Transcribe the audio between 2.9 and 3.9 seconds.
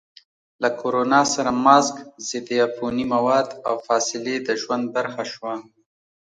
مواد، او